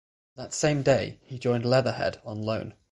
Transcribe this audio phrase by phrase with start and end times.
[0.35, 2.73] That same day he joined Leatherhead on loan.